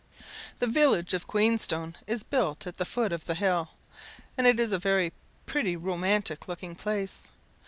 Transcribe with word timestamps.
The 0.57 0.65
village 0.65 1.13
of 1.13 1.27
Queenstone 1.27 1.95
is 2.07 2.23
built 2.23 2.65
at 2.65 2.77
the 2.77 2.85
foot 2.85 3.13
of 3.13 3.25
the 3.25 3.35
hill, 3.35 3.69
and 4.35 4.47
is 4.47 4.71
a 4.71 4.79
very 4.79 5.13
pretty 5.45 5.75
romantic 5.75 6.47
looking 6.47 6.73
place. 6.73 7.29